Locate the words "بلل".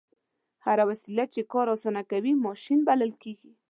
2.87-3.11